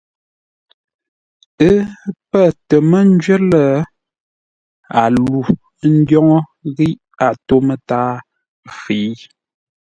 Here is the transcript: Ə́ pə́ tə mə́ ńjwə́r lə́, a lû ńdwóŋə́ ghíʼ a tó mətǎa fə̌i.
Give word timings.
Ə́ 1.69 1.75
pə́ 2.29 2.47
tə 2.67 2.75
mə́ 2.89 3.01
ńjwə́r 3.11 3.41
lə́, 3.51 3.69
a 5.01 5.03
lû 5.15 5.37
ńdwóŋə́ 5.95 6.41
ghíʼ 6.75 6.95
a 7.25 7.27
tó 7.47 7.55
mətǎa 7.67 8.07
fə̌i. 8.81 9.09